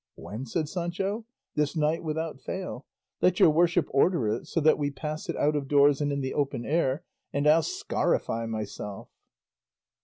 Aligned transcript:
"When?" 0.15 0.47
said 0.47 0.67
Sancho; 0.67 1.25
"this 1.53 1.75
night 1.77 2.03
without 2.03 2.39
fail. 2.41 2.87
Let 3.21 3.39
your 3.39 3.51
worship 3.51 3.85
order 3.91 4.27
it 4.29 4.47
so 4.47 4.59
that 4.59 4.79
we 4.79 4.89
pass 4.89 5.29
it 5.29 5.35
out 5.35 5.55
of 5.55 5.67
doors 5.67 6.01
and 6.01 6.11
in 6.11 6.21
the 6.21 6.33
open 6.33 6.65
air, 6.65 7.03
and 7.31 7.45
I'll 7.47 7.61
scarify 7.61 8.47
myself." 8.47 9.09